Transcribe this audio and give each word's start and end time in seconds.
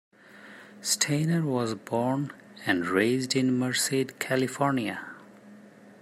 Stayner 0.81 1.43
was 1.43 1.75
born 1.75 2.31
and 2.65 2.87
raised 2.87 3.35
in 3.35 3.55
Merced, 3.59 4.17
California. 4.17 4.99